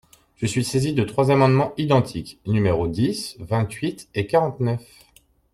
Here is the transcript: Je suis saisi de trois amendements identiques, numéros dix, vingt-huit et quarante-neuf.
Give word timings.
Je 0.37 0.47
suis 0.47 0.63
saisi 0.63 0.93
de 0.95 1.03
trois 1.03 1.29
amendements 1.29 1.73
identiques, 1.77 2.39
numéros 2.47 2.87
dix, 2.87 3.35
vingt-huit 3.39 4.09
et 4.15 4.25
quarante-neuf. 4.25 4.81